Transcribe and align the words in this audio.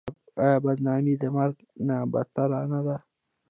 آیا 0.43 0.57
بدنامي 0.65 1.13
د 1.19 1.23
مرګ 1.35 1.55
نه 1.87 1.95
بدتره 2.13 2.59
نه 2.71 2.79
ده؟ 2.85 2.97